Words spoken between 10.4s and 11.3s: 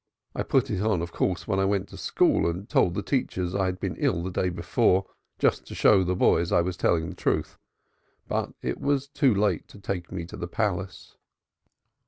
Palace."